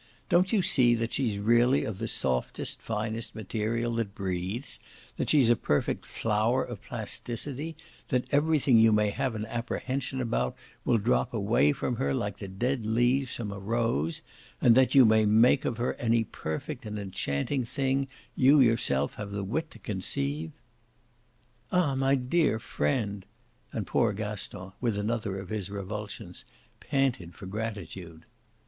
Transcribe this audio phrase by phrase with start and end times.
[0.29, 4.79] Don't you see that she's really of the softest finest material that breathes,
[5.17, 7.75] that she's a perfect flower of plasticity,
[8.07, 12.47] that everything you may have an apprehension about will drop away from her like the
[12.47, 14.23] dead leaves from a rose
[14.59, 19.29] and that you may make of her any perfect and enchanting thing you yourself have
[19.29, 20.51] the wit to conceive?"
[21.71, 23.23] "Ah my dear friend!"
[23.71, 26.43] and poor Gaston, with another of his revulsions,
[26.79, 28.25] panted for gratitude.